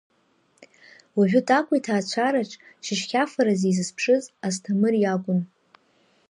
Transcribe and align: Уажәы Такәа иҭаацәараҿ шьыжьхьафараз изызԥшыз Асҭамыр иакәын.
Уажәы 1.17 1.41
Такәа 1.47 1.75
иҭаацәараҿ 1.77 2.51
шьыжьхьафараз 2.83 3.61
изызԥшыз 3.69 4.23
Асҭамыр 4.45 4.93
иакәын. 4.99 5.39